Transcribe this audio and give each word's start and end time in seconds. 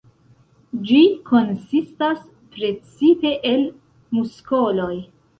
Ĝi 0.91 1.01
konsistas 1.25 2.23
precipe 2.55 3.33
el 3.51 3.61
muskoloj. 4.19 4.89